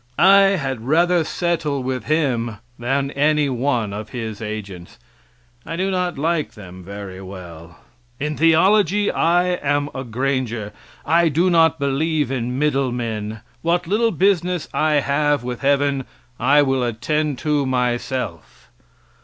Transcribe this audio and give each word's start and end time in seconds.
I 0.17 0.57
had 0.57 0.87
rather 0.87 1.23
settle 1.23 1.83
with 1.83 2.05
Him 2.05 2.57
than 2.79 3.11
any 3.11 3.49
one 3.49 3.93
of 3.93 4.09
His 4.09 4.41
agents. 4.41 4.97
I 5.63 5.75
do 5.75 5.91
not 5.91 6.17
like 6.17 6.53
them 6.55 6.83
very 6.83 7.21
well. 7.21 7.77
In 8.19 8.35
theology 8.35 9.11
I 9.11 9.49
am 9.57 9.91
a 9.93 10.03
granger 10.03 10.73
I 11.05 11.29
do 11.29 11.51
not 11.51 11.77
believe 11.77 12.31
in 12.31 12.57
middle 12.57 12.91
men, 12.91 13.41
what 13.61 13.85
little 13.85 14.09
business 14.09 14.67
I 14.73 14.93
have 14.93 15.43
with 15.43 15.61
heaven 15.61 16.05
I 16.39 16.63
will 16.63 16.81
attend 16.83 17.37
to 17.39 17.69
thyself. 17.69 18.71